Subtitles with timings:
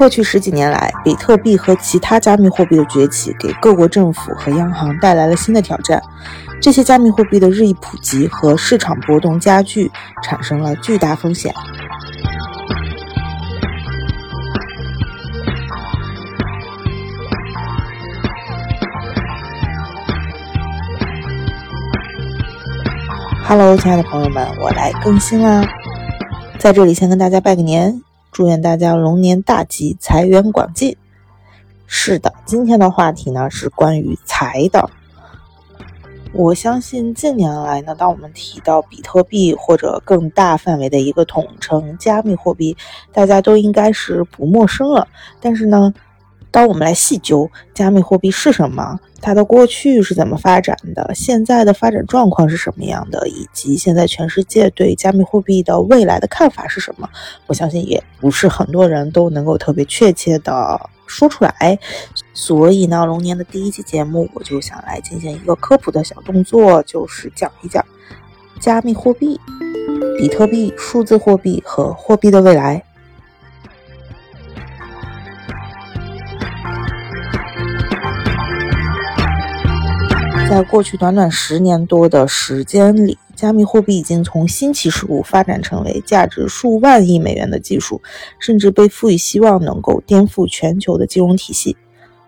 [0.00, 6.02] 过去十几年来，比特币和其他加密货币的崛起，给各国政府和央行带来了新的挑战。
[6.58, 9.90] 这些加密货币的日益普及和市场波动加剧，
[10.22, 11.52] 产生了巨大风险。
[23.46, 25.62] Hello，亲爱的朋友们，我来更新啦！
[26.58, 28.00] 在这里先跟大家拜个年。
[28.40, 30.96] 祝愿大家龙年大吉，财源广进。
[31.86, 34.88] 是的，今天的话题呢是关于财的。
[36.32, 42.74] 我相信近年来呢，当我们提到比特币或者更大范围的一个统称加密货币，
[43.12, 45.06] 大家都应该是不陌生了。
[45.38, 45.92] 但是呢，
[46.50, 48.98] 当我们来细究加密货币是什么？
[49.22, 51.12] 它的过去是怎么发展的？
[51.14, 53.28] 现在的发展状况是什么样的？
[53.28, 57.08] 以及现在全世界对加密货币的未来的看法是什么？
[57.46, 61.78] 我相信也不是很多人都能够特别确切的说出来。
[62.32, 67.84] 所以呢，龙年的第一期节目，我就想来进行一个科普的小动作，就是讲一讲
[68.58, 69.38] 加密货币、
[70.18, 72.82] 比特币、数字货币和货币的未来。
[80.50, 88.02] 在过去短短十年多的时间里，加密货币已经从新奇事物发展成为价值数万亿美元的技术，
[88.40, 91.76] 甚至被赋予希望能够颠覆全球的金融体系。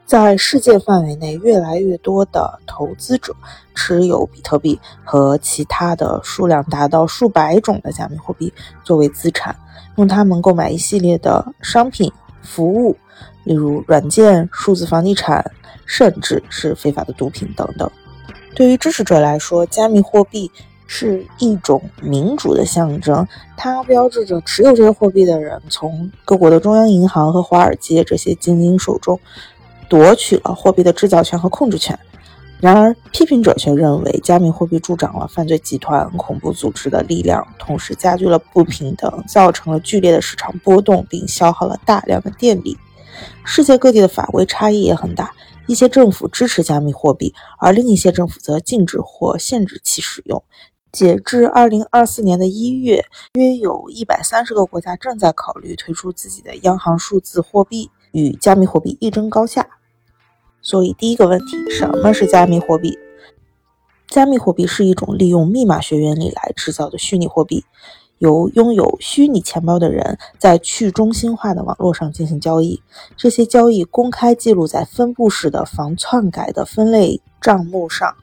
[0.06, 3.34] 在世界范围内，越来越多的投资者
[3.74, 8.52] 持有比特币和其他的数量达到数百种的加密货币
[8.84, 9.56] 作为资产，
[9.96, 12.96] 用它们购买一系列的商品、服务，
[13.42, 15.44] 例如软件、数字房地产，
[15.84, 17.90] 甚至是非法的毒品等等。
[18.54, 20.50] 对于支持者来说，加密货币
[20.86, 29.18] 是一种民主的象征，它标志着持有这些货币的人从各国的中央银行和华尔街这些精英手中
[29.88, 31.98] 夺取了货币的制造权和控制权。
[32.60, 42.78] 然而，批评者却认为，加密货币助长了犯罪集团、恐怖组织的力量，同时加剧了不平等，造成了剧烈的市场波动，并消耗了大量的电力。
[43.44, 45.32] 世界各地的法规差异也很大。
[45.66, 50.42] 一些政府支持加密货币，而另一些政府则禁止或限制其使用。
[50.90, 59.66] 截至二零二四年的一月，约有一百三十个国家正在考虑推出自己的央行数字货币，与加密货币一争高下。
[60.60, 62.98] 所以，第一个问题，什么是加密货币？
[64.06, 67.64] 加密货币是一种利用密码学原理来制造的虚拟货币。
[68.22, 72.80] 由拥有虚拟钱包的人在去中心化的网络上进行交易，
[73.16, 78.14] 这些交易公开记录在分布式的防篡改的分类账目上，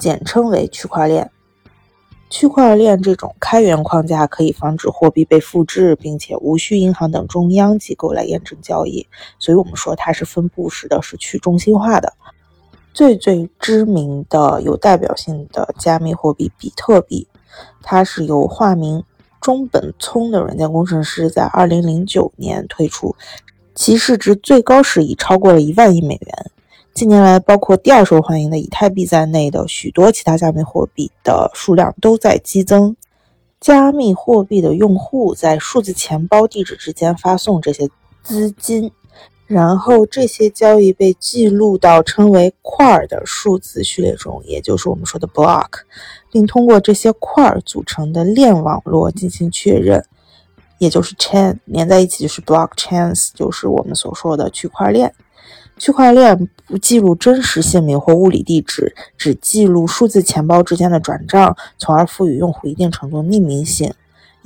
[0.00, 1.30] 简称为区块链。
[2.28, 9.06] 区块链这种开源框架可以防止货币被复制，并且无需银行等中央机构来验证交易，
[9.38, 12.12] 所以我们说它是分布式的，是去中心化的。
[12.92, 17.28] 最最知名的、有代表性的加密货币比特币，
[17.80, 19.04] 它是由化名。
[19.48, 23.16] 中本聪的软件工程师在2009年推出，
[23.74, 26.50] 其市值最高时已超过了一万亿美元。
[26.92, 32.94] 近年来，包括第二受欢迎的以太币在内的许多其他加密货币的数量都在激增。
[33.58, 37.88] 加密货币的用户在数字钱包地址之间发送这些
[38.22, 38.92] 资金。
[39.48, 45.68] 然后这些交易被记录到称为块的数字序列中，也就是我们说的 block，
[46.30, 50.04] 并通过这些块组成的链网络进行确认，
[50.76, 55.14] 也就是 chain 连在一起就是 blockchains，就是我们所说的区块链。
[55.78, 63.94] 区块链不记录真实姓名或物理地址，只记录数字钱包之间的转账，从而赋予用户一定程度的匿名性。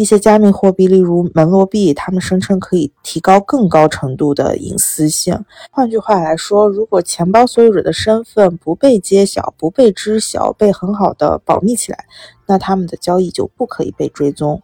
[0.02, 5.44] 一些加密货币，例如门罗币，他们声称可以提高更高程度的隐私性。
[5.70, 12.04] 换句话来说，如果钱包所有者的身份不被揭晓、不被知晓、被很好的保密起来，
[12.46, 14.60] 那他们的交易就不可以被追踪。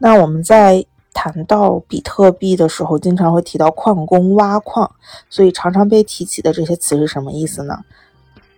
[0.00, 0.84] 那我们在
[1.14, 4.90] 谈到比特币的时候，经常会提到矿工挖矿，
[5.30, 7.78] 所以常常被提起的这些词是什么意思呢？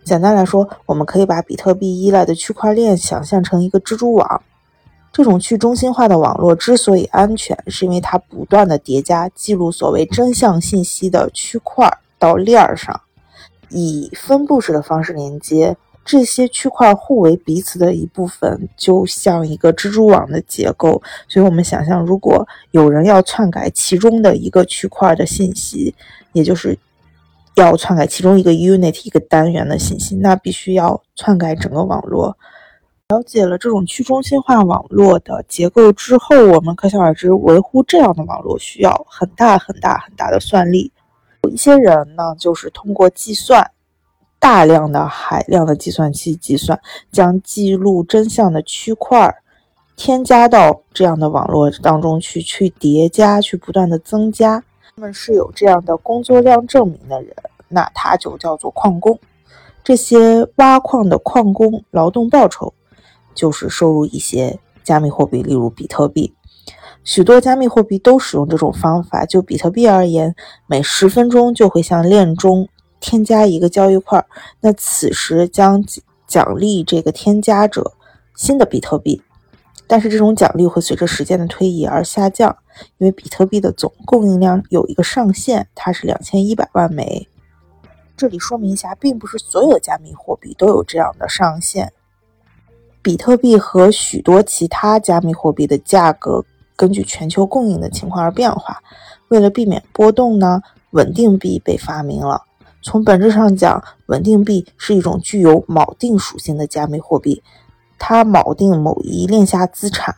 [0.02, 4.42] 简单来说，我们可以把比特币依赖的区块链想象成一个蜘蛛网。
[5.14, 11.88] 这种去中心化的网络之所以安全，是因为它不断的叠加记录所谓真相信息的区块
[12.18, 13.00] 到链儿上，
[13.68, 21.00] 以分布式的方式连接这些区块互为彼此的一部分，就像一个蜘蛛网的结构。
[21.28, 25.94] 所以，我们想象，如果有人要篡改其中的一个区块的信息，
[26.32, 26.76] 也就是
[27.54, 32.36] 要篡改其中一个 unit 一个单元的信息，那必须要篡改整个网络。
[33.08, 40.90] 了解了这种去中心化网络的结构之后，我们可想而知，维护这样的网络需要很大很大很大的算力。
[41.42, 43.70] 有一些人呢，就是通过计算
[44.38, 46.80] 大量的海量的计算器计算，
[47.12, 49.36] 将记录真相的区块
[49.96, 54.64] 添加到这样的网络当中去，去叠加，去不断的增加。
[54.96, 57.36] 他们是有这样的工作量证明的人，
[57.68, 59.18] 那他就叫做矿工。
[59.82, 62.72] 这些挖矿的矿工劳动报酬。
[63.34, 66.34] 就是收入一些加密货币，例如比特币。
[67.02, 69.26] 许多加密货币都使用这种方法。
[69.26, 70.34] 就比特币而言，
[70.66, 74.24] 每十分钟就会向链中添加一个交易块，
[74.60, 75.84] 那此时将
[76.26, 77.92] 奖励这个添加者
[78.34, 79.22] 新的比特币。
[79.86, 82.56] 但是这种奖励会随着时间的推移而下降，
[82.96, 87.28] 因为比特币的总供应量有一个上限，它是两千一百万枚。
[88.16, 91.92] 这里说明一下，并不是所有加密货币都有这样的上限。
[93.04, 96.42] 比特币和许多其他加密货币的价格
[96.74, 98.80] 根据全球供应的情况而变化。
[99.28, 100.62] 为了避免波动呢，
[100.92, 102.40] 稳定币被发明了。
[102.82, 107.42] 从本质上讲，稳定币是一种具有锚定属性的加密货币，
[107.98, 110.14] 它锚定某一链下资产，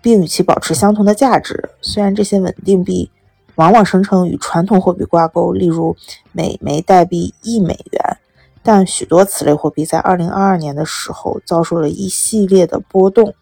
[0.00, 1.68] 并与其保持相同的价值。
[1.82, 3.10] 虽然这些稳定币
[3.56, 5.94] 往往生成与传统货币挂钩，例如
[6.32, 8.18] 每枚代币一美元。
[8.62, 13.34] 但许多此类货币在二零二二年的时候遭受了一系列的波动，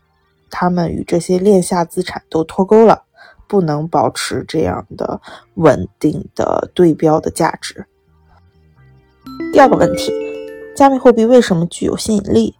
[0.48, 3.04] 它们与这些链下资产都脱钩了，
[3.46, 5.20] 不能保持这样的
[5.54, 7.86] 稳定的对标的价值。
[9.52, 10.12] 第二个问题，
[10.74, 12.54] 加密货币为什么具有吸引力？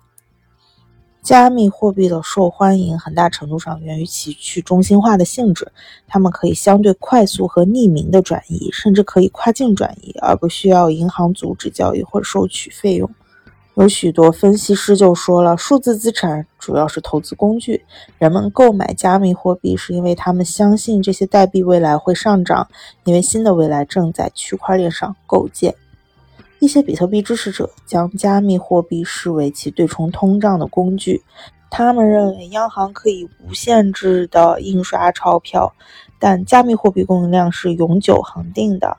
[1.22, 5.70] 加密货币的受欢迎很大程度上源于其去中心化的性质，
[6.08, 13.08] 它们可以相对快速和匿名的转移，甚至可以跨境转移，而不需要银行阻止交易或收取费用。
[13.74, 17.82] 有许多分析师就说了，数字资产主要是投资工具，
[18.18, 22.68] 人们购买加密货币是因为他们相信这些代币未来会上涨，
[23.04, 25.74] 因为新的未来正在区块链上构建。
[26.60, 31.22] 一些比特币支持者将加密货币视为其对冲通胀的工具。
[31.70, 35.72] 他们认为央行可以无限制地印刷钞票，
[36.18, 38.96] 但加密货币供应量是永久恒定的。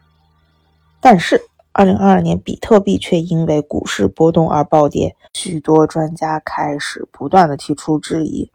[1.00, 1.42] 但是
[1.74, 5.16] ，2022年比特币却因为股市波动而暴跌。
[5.34, 8.50] 许多专家开始不断地提出质疑。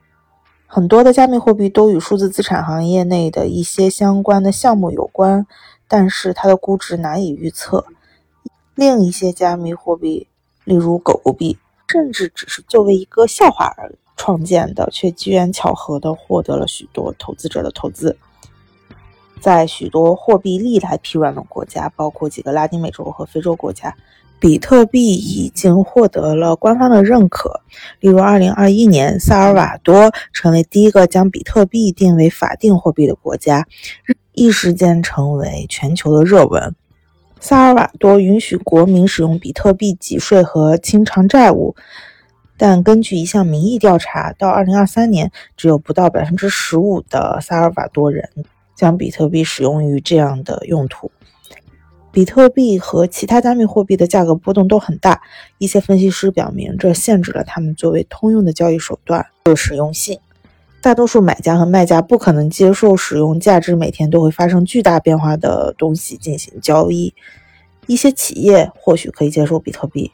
[0.66, 5.46] 很多的加密货币都与数字资产行业内的一些相关的项目有关，
[5.86, 7.84] 但是它的估值难以预测。
[8.76, 10.28] 另一些加密货币，
[10.64, 11.56] 例如狗狗币，
[11.88, 18.18] 甚至只是作为一个笑话而创建的，却机缘巧合地获得了许多投资者的投资。
[19.40, 23.96] 在许多货币历来疲软的国家，包括几个拉丁美洲和非洲国家，
[24.38, 27.62] 比特币已经获得了官方的认可。
[28.00, 33.66] 例如，2021年，萨尔瓦多成为第一个将比特币定为法定货币的国家，
[34.34, 36.74] 一时间成为全球的热文。
[37.38, 41.76] 萨尔瓦多允许国民使用比特币挤税和清偿债务，
[42.56, 48.28] 但根据一项民意调查，到2023年，只有不到百分之十五的萨尔瓦多人
[48.74, 51.10] 将比特币使用于这样的用途。
[52.10, 55.20] 比特币和其他加密货币的价格波动都很大，
[55.58, 60.18] 一些分析师表明，这限制了他们作为通用的交易手段的实用性。
[60.86, 67.12] 大多数买家和卖家不可能接受使用价值每天都会发生巨大变化的东西进行交易。
[67.88, 70.12] 一些企业或许可以接受比特币。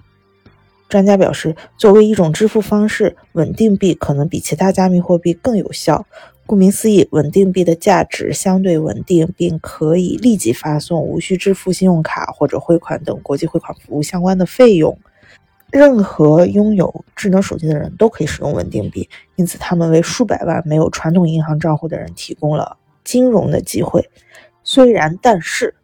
[0.88, 6.06] 专家表示，作为一种支付方式，稳定币可能比其他加密货币更有效。
[6.46, 14.98] 顾名思义，稳定币的价值相对稳定，并可以立即发送，无需支付信用卡或者汇款等国际汇款服务相关的费用。
[15.72, 24.10] 任何拥有智能手机的人都可以使用稳定币，因此他们为数百万没有传统银行账户的人提供了金融的机会。
[24.62, 25.74] 虽然，但是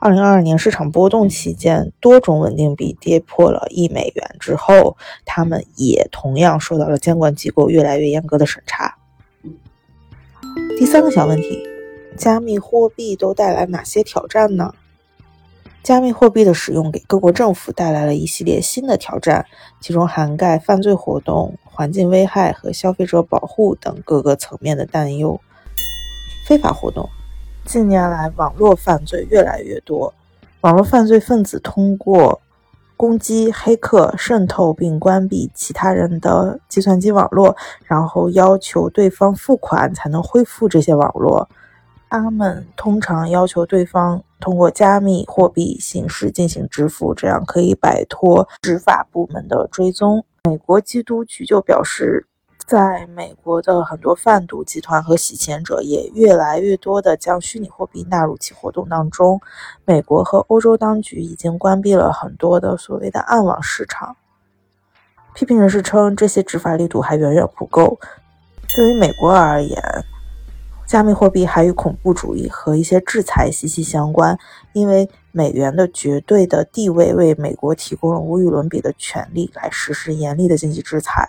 [0.00, 8.96] ，2022年市场波动期间，多种稳定币跌破了一美元之后，他们也同样受到了监管机构越来越严格的审查。
[10.76, 11.62] 第三个小问题：
[12.16, 14.74] 加密货币都带来哪些挑战呢？
[15.82, 19.46] 加密货币的使用给各国政府带来了一系列新的挑战，
[19.80, 25.40] 其中涵盖犯罪活动、环境危害和消费者保护等各个层面的担忧。
[26.46, 27.08] 非法活动，
[27.64, 30.12] 近年来网络犯罪越来越多，
[30.60, 32.40] 网络犯罪分子通过
[32.96, 41.48] 攻击黑客、渗透并关闭其他人的计算机网络，然后要求对方付款才能恢复这些网络。
[42.10, 50.24] 他们通常要求对方通过加密货币形式进行支付，这样可以摆脱执法部门的追踪。
[50.44, 52.26] 美国缉毒局就表示，
[52.66, 59.40] 在美国的很多贩毒集团和洗钱者也越来越多地将虚拟货币纳入其活动当中。
[59.84, 64.16] 美国和欧洲当局已经关闭了很多的所谓的暗网市场。
[65.34, 67.98] 批评人士称，这些执法力度还远远不够。
[68.74, 69.82] 对于美国而言，
[70.88, 74.38] 加密货币还与恐怖主义和一些制裁息息相关，
[74.72, 81.28] 因为美元的绝对的地位为美国提供了无与伦比的权利来实施严厉的经济制裁。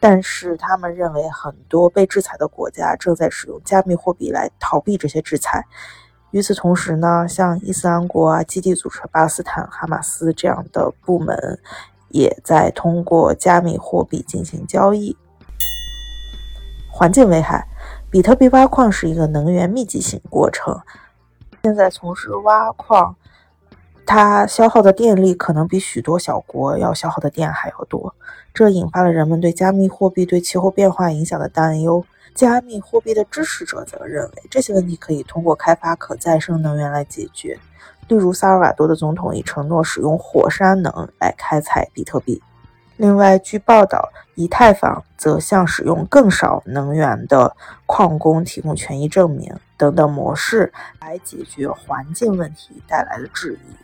[0.00, 5.62] 但是，他们认为很多被制裁的国家正在使用加密货币来逃避这些制裁。
[6.30, 11.58] 与此同时呢，像伊斯兰国啊、基地组织、巴勒斯坦、哈马斯这样的部门，
[12.08, 15.14] 也在通过加密货币进行交易。
[16.90, 17.68] 环境危害。
[18.14, 20.80] 比特币挖矿是一个能源密集型过程。
[21.64, 23.16] 现在从事挖矿，
[24.06, 28.14] 它消耗的电力可能比许多小国要消耗的电还要多，
[28.54, 32.04] 这引发了人们对加密货币对气候变化影响的担忧。
[32.36, 37.58] 加密货币的支持者则认为，这些问题可以通过开发可再生能源来解决。
[38.06, 42.40] 例如，萨尔瓦多的总统已承诺使用火山能来开采比特币。
[42.96, 53.74] 另外，据报道，以太坊则向使用更少能源的矿工提供权益证明等等模式来解决环境问题带来的质疑。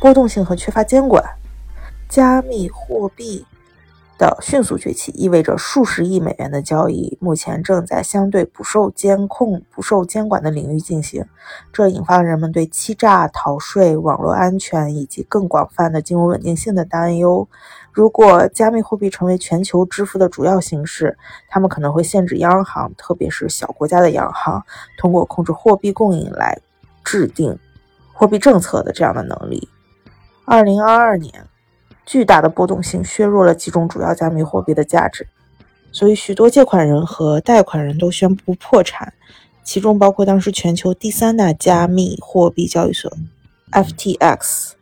[0.00, 1.22] 波动性和缺乏监管，
[2.08, 3.46] 加密货币。
[4.16, 11.24] 的迅速崛起意味着数十亿美元的交易目前正在相对不受监控、不受监管的领域进行，
[11.72, 17.48] 这引发了人们对欺诈、逃税、网络安全以及更广泛的金融稳定性的担忧。
[17.92, 21.16] 如果加密货币成为全球支付的主要形式，
[21.48, 24.64] 他们可能会限制央行，特别是小国家的央行，
[24.96, 26.56] 通过控制货币供应来
[27.02, 27.58] 制定
[28.12, 29.68] 货币政策的这样的能力。
[30.44, 31.32] 二零二二年。
[32.06, 35.26] 巨大的波动性削弱了几种主要加密货币的价值，
[35.90, 39.14] 所以许多借款人和贷款人都宣布破产，
[39.62, 43.10] 其中包括当时全球第三大加密货币交易所
[43.72, 44.72] FTX。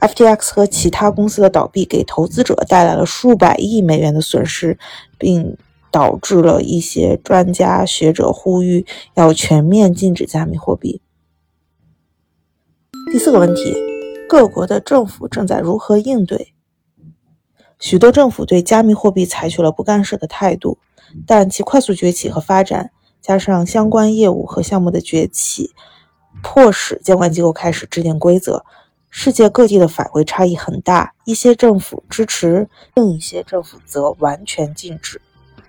[0.00, 4.76] FTX 和其他公司的倒闭给投资者带来了数百亿美元的损失，
[5.16, 5.56] 并
[5.90, 11.00] 导致了一些专家学者呼吁要全面禁止加密货币。
[13.10, 13.93] 第四个问题。
[14.28, 16.54] 各国的政府正在如何应对？
[17.78, 20.78] 许多政府对加密货币采取了不干涉的态度，
[21.26, 22.90] 但其快速崛起和发展，
[23.20, 25.74] 加上相关业务和项目的崛起，
[26.42, 28.64] 迫使监管机构开始制定规则。
[29.10, 35.20] 世界各地的法规差异很大，一些政府支持，另一些政府则完全禁止。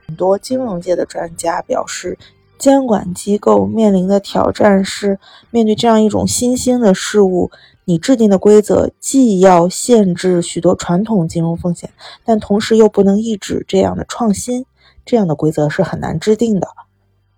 [0.08, 2.18] 很多金融界的专家表示，
[2.58, 5.20] 监管机构面临的挑战是
[5.52, 7.52] 面对这样一种新兴的事物。
[7.86, 11.92] 你制定的规则既要限制许多传统金融风险，
[12.24, 14.66] 但同时又不能抑制这样的创新。
[15.06, 16.68] 这样的规则是很难制定的。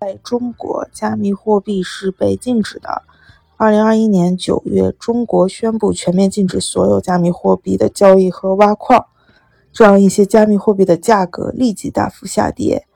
[0.00, 3.02] 在中国，加密货币是被禁止的。
[3.58, 9.04] 二零二一年九月，中国宣布全面禁止所有加密货币的交易和挖矿，
[9.70, 12.86] 这样一些加密货币的价格立即大幅下跌。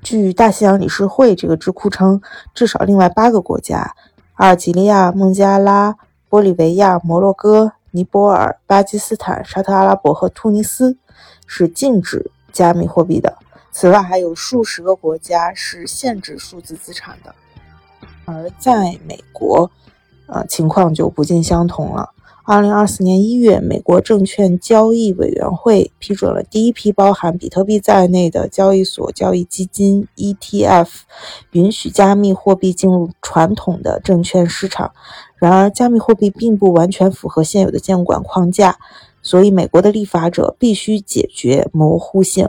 [0.00, 2.20] 据大西洋理事会这个智库称，
[2.54, 3.96] 至少另外八个国家。
[4.34, 5.96] 阿尔及利亚、孟加拉、
[6.28, 10.96] 玻利维亚、摩洛哥、尼泊尔、巴基斯坦、沙特阿拉伯和突尼斯
[11.46, 13.36] 是禁止加密货币的。
[13.70, 17.34] 此外，还有数十个国家是限制数字资产的。
[18.24, 19.70] 而在美国，
[20.26, 22.10] 呃，情况就不尽相同了。
[22.46, 30.88] 二零二四年一月，美国证券交易委员会批准了第一批包含比特币在内的交易所交易基金 ETF，
[31.52, 34.92] 允许加密货币进入传统的证券市场。
[35.36, 38.76] 然而，加密货币并不完全符合现有的监管框架，
[39.22, 42.44] 所以美国的立法者必须解决模糊性。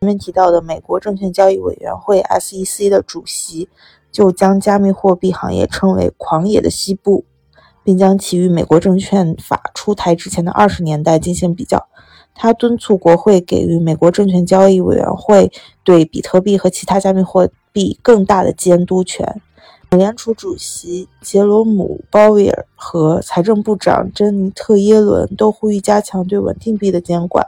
[0.00, 3.70] 前面提到的美国证券交易委员会 SEC 的主席
[4.12, 7.24] 就将加密货币行业称为“狂野的西部”。
[7.88, 11.88] 并将其与美国证券法出台之前的二十年代进行比较。
[12.34, 15.50] 他敦促国会给予美国证券交易委员会
[15.84, 19.40] 对比特币和其他加密货币更大的监督权。
[19.90, 27.46] 美联储主席杰罗姆·鲍威尔和财政部长珍妮特·耶伦都呼吁加强对稳定币的监管。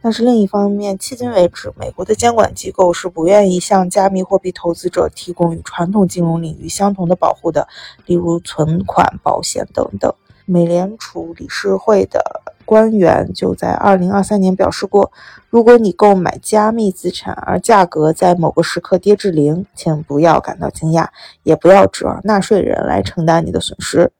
[0.00, 7.66] 但是另一方面，迄今为止，美国的监管机构是不愿意向加密货币投资者提供与传统金融领域相同的保护的，
[8.06, 10.14] 例如存款保险等等。
[10.46, 12.22] 美联储理事会的
[12.64, 15.12] 官员就在2023年表示过
[15.50, 21.08] ：“如果你购买加密资产，而价格在某个时刻跌至零，请不要感到惊讶，
[21.42, 24.10] 也不要指望纳税人来承担你的损失。”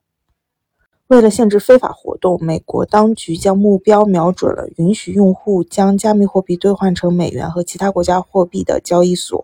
[1.09, 9.43] 为了限制非法活动，美国当局将目标瞄准了允许用户将加密货币兑换成美元和其他国家货币的交易所。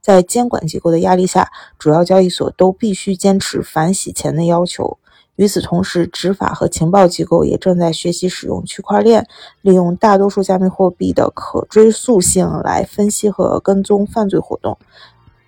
[0.00, 4.96] 在监管机构的压力下，主要交易所都必须坚持反洗钱的要求。
[5.36, 9.26] 与此同时，执法和情报机构也正在学习使用区块链，
[9.60, 14.78] 利用大多数加密货币的可追溯性来分析和跟踪犯罪活动。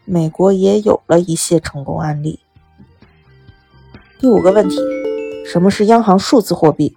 [0.04, 2.40] 美国也有了一些成功案例。
[4.20, 4.76] 第五个问题。
[5.44, 6.96] 什么是央行数字货币？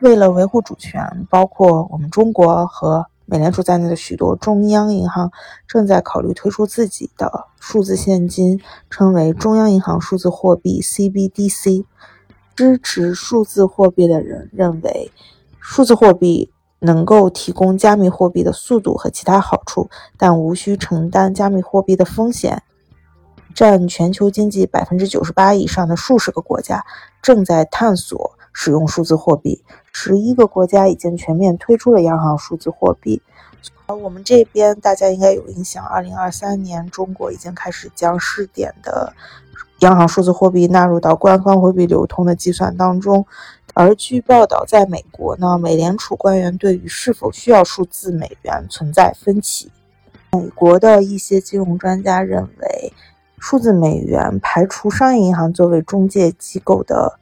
[0.00, 5.30] 为了维护主权，包括我们中国和美联储在内的许多中央银行
[5.66, 11.84] 正在考虑推出自己的数字现金，称为中央银行数字货币 （CBDC）。
[12.54, 15.12] 支持数字货币的人认为，
[15.60, 22.62] 数字货币能够提供加密货币的速度和其他好处，但无需承担加密货币的风险。
[23.54, 26.84] 占全球经济百分之九十八以上的数十个国家
[27.20, 29.62] 正在探索使用数字货币，
[29.92, 33.22] 十一个国家已经全面推出了央行数字货币。
[33.86, 39.12] 而我们这边大家应该有印象，二零二三年中国已经开始将试点的
[39.80, 43.26] 央行数字货币纳入到官方货币流通的计算当中。
[43.74, 49.70] 而据报道，在美国呢，美联储官员对于是否需要数字美元存在分歧。
[50.32, 52.92] 美国的一些金融专家认为。
[53.40, 57.18] 数字美元排除商业银行作为中介机构的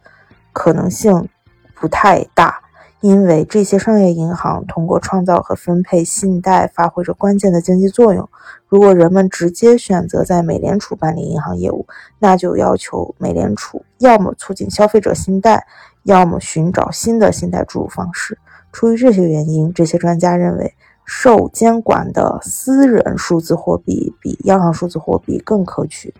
[0.52, 1.28] 可能性
[1.74, 2.60] 不太大，
[3.00, 8.28] 因为这些商业银行通过创造和分配信贷发挥着关键的经济作用。
[8.66, 11.86] 如果人们直接选择在美联储办理银行业务，
[12.18, 15.66] 那就要求美联储要么促进消费者信贷，
[16.02, 18.38] 要么寻找新的信贷注入方式。
[18.72, 20.74] 出于这些原因，这些专家认为。
[21.06, 26.12] 受监管的私人数字货币比央行数字货币更可取。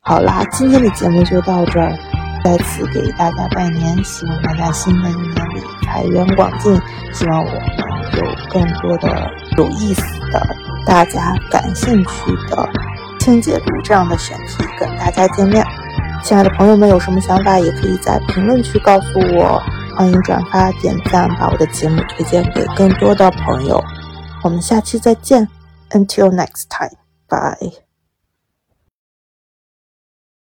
[0.00, 1.92] 好啦，今天的节目就到这儿，
[2.42, 6.80] 再次给大家拜年，希望大家新的一年里财源广进，
[7.12, 7.60] 希望我们
[8.16, 10.42] 有更多的有意思的、
[10.86, 12.66] 大家感兴趣的
[13.20, 15.62] 轻解读这样的选题跟大家见面。
[16.24, 19.62] 亲爱的朋友们，有什么想法也可以在评论区告诉我。
[19.98, 23.82] 欢迎转发、点赞，把我的节目推荐给更多的朋友。
[24.44, 25.48] 我们下期再见
[25.90, 27.87] ，Until next time，bye。